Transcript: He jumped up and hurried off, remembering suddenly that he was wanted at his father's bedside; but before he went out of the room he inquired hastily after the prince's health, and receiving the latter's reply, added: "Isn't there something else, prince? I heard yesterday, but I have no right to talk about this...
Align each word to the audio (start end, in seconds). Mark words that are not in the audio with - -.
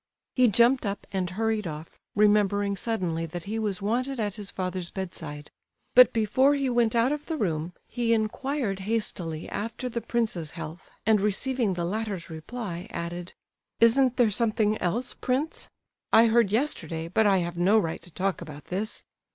He 0.35 0.47
jumped 0.47 0.83
up 0.83 1.05
and 1.11 1.29
hurried 1.29 1.67
off, 1.67 1.99
remembering 2.15 2.75
suddenly 2.75 3.27
that 3.27 3.43
he 3.43 3.59
was 3.59 3.83
wanted 3.83 4.19
at 4.19 4.33
his 4.35 4.49
father's 4.49 4.89
bedside; 4.89 5.51
but 5.93 6.11
before 6.11 6.55
he 6.55 6.71
went 6.71 6.95
out 6.95 7.11
of 7.11 7.27
the 7.27 7.37
room 7.37 7.73
he 7.85 8.11
inquired 8.11 8.79
hastily 8.89 9.47
after 9.49 9.89
the 9.89 10.01
prince's 10.01 10.49
health, 10.57 10.89
and 11.05 11.21
receiving 11.21 11.75
the 11.75 11.85
latter's 11.85 12.31
reply, 12.31 12.87
added: 12.89 13.33
"Isn't 13.79 14.17
there 14.17 14.31
something 14.31 14.75
else, 14.81 15.13
prince? 15.13 15.69
I 16.11 16.25
heard 16.25 16.51
yesterday, 16.51 17.07
but 17.07 17.27
I 17.27 17.37
have 17.45 17.55
no 17.55 17.77
right 17.77 18.01
to 18.01 18.09
talk 18.09 18.41
about 18.41 18.65
this... 18.69 19.03